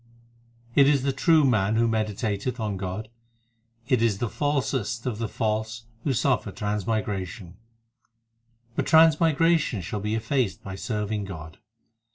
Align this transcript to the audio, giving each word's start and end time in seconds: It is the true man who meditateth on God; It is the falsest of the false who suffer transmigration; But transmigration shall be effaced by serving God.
It 0.73 0.87
is 0.87 1.03
the 1.03 1.13
true 1.13 1.43
man 1.45 1.75
who 1.75 1.87
meditateth 1.87 2.59
on 2.59 2.75
God; 2.75 3.07
It 3.87 4.01
is 4.01 4.17
the 4.17 4.29
falsest 4.31 5.05
of 5.05 5.19
the 5.19 5.27
false 5.27 5.85
who 6.03 6.11
suffer 6.11 6.51
transmigration; 6.51 7.57
But 8.75 8.87
transmigration 8.87 9.79
shall 9.81 9.99
be 9.99 10.15
effaced 10.15 10.63
by 10.63 10.73
serving 10.73 11.25
God. 11.25 11.59